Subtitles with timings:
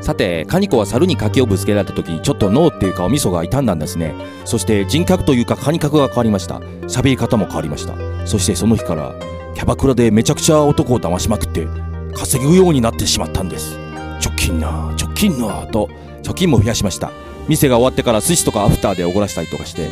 [0.00, 4.14] さてカニコは猿に柿をぶつけられた時にちょっと脳っていうかお味噌が傷んだんですね。
[4.44, 6.58] そして人格というかカニ格が変わりました。
[6.88, 7.94] 喋り方も変わりました。
[8.26, 9.14] そしてその日から
[9.54, 11.66] キャバクラでめちゃくちゃ男を騙しまくって
[12.14, 13.76] 稼ぐようになってしまったんです。
[14.20, 15.88] 貯金な貯金なと
[16.22, 17.12] 貯金も増やしました。
[17.48, 19.88] 店が終わってから寿司とかアフターでおごらしたりとかして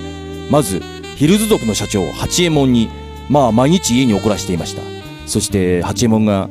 [0.50, 0.80] まず
[1.16, 2.88] ヒルズ族の社長八右衛門に
[3.28, 4.97] まあ毎日家に怒らしていました。
[5.28, 6.48] そして八右衛門が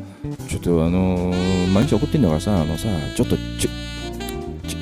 [0.47, 3.69] ちょっとあのー、毎日怒ってんだからさあのさちょっとちゅ
[4.67, 4.77] ちゅ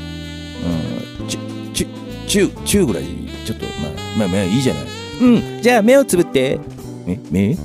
[1.22, 1.40] うんちゅ
[1.74, 1.88] ちゅ
[2.28, 3.04] ちゅちゅぐらい
[3.46, 4.84] ちょっとまあまあまあいいじゃない。
[5.22, 6.60] うんじゃあ目をつぶって。
[7.08, 7.56] え目？
[7.56, 7.58] はい。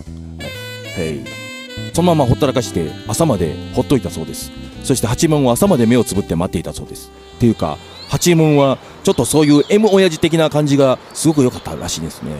[1.93, 4.53] そのままほったらかして朝までほっといたそうです。
[4.83, 7.11] そして八右衛門は朝まで目をつぶって待っていたそうです。
[7.37, 7.79] っていうか
[8.09, 12.33] 八右衛門はちょっとそういう M 親父的な感じがすごく良かったらしいですね、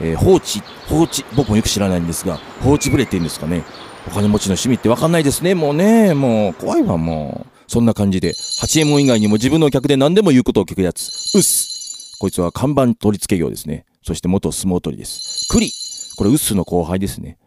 [0.00, 3.64] えー放置放置僕もよく知らないんですが放置ブレっていうんですかね。
[4.06, 5.54] お金持ちの趣味って分かんないですね。
[5.54, 7.54] もうねもう怖いわもう。
[7.66, 11.32] そんな感じで八右衛門以外にも自分の客で何でも言うことを聞くやつ。
[11.34, 12.16] うっす。
[12.18, 13.86] こいつは看板取り付け業ですね。
[14.02, 15.48] そして元相撲取りです。
[15.48, 15.72] クリ
[16.16, 17.38] これウッスの後輩ですね。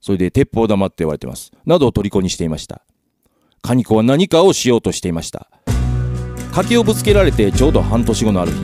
[0.00, 1.52] それで鉄砲玉って言われてます。
[1.64, 2.82] などを虜にしていました。
[3.64, 5.46] カニコは何かをしようとしていました。
[6.52, 8.58] 柿をぶつけられてちょうど半年後のある日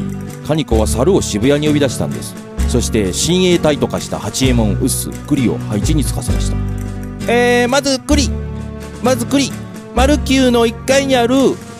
[0.45, 2.35] カニコは猿を渋谷に呼び出したんです。
[2.69, 7.33] そして親衛隊と化した八右衛門ウッス栗を配置につかせました。
[7.33, 8.29] えー、まず栗。
[9.01, 9.53] まず栗。
[9.95, 11.37] マルキューの1階にある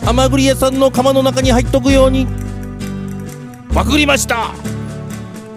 [0.07, 2.25] 甘栗屋さんの釜の中に入っとくように。
[3.73, 4.53] パクりました。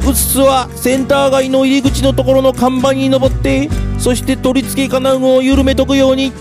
[0.01, 6.33] ウッスはセンター街の入り口のところの看板に登ってそして取り付け金具を緩めとくように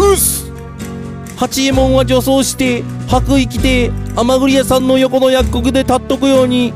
[0.00, 0.50] うっす。
[1.36, 6.72] 八右衛門は女装して白衣着て甘栗屋さんの横の薬局で立っとくように。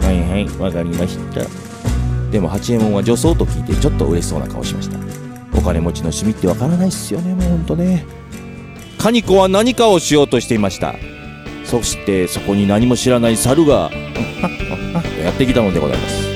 [0.00, 1.42] はいはいわかりました。
[2.30, 4.98] でも八右衛門は女装と聞いてちょっと嬉しそうな顔しました。
[5.56, 8.06] お金持ちの趣味ってわからないっすよねもうほんとね。
[8.98, 10.94] カニコは何かをしようとしていました。
[11.64, 13.90] そしてそこに何も知らない猿が
[15.22, 16.33] やってきたのでございます